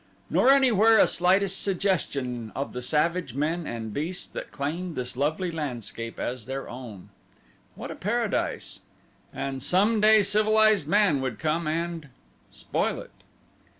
Nor 0.31 0.49
anywhere 0.49 0.97
a 0.97 1.05
slightest 1.05 1.61
suggestion 1.61 2.51
of 2.55 2.73
the 2.73 2.81
savage 2.81 3.35
men 3.35 3.67
and 3.67 3.93
beasts 3.93 4.25
that 4.25 4.49
claimed 4.49 4.95
this 4.95 5.15
lovely 5.15 5.51
landscape 5.51 6.19
as 6.19 6.47
their 6.47 6.67
own. 6.67 7.09
What 7.75 7.91
a 7.91 7.95
paradise! 7.95 8.79
And 9.31 9.61
some 9.61 10.01
day 10.01 10.23
civilized 10.23 10.87
man 10.87 11.21
would 11.21 11.37
come 11.37 11.67
and 11.67 12.09
spoil 12.51 12.99
it! 12.99 13.11